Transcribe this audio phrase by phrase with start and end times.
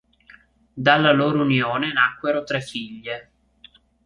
[0.73, 3.31] Dalla loro unione nacquero tre figlie.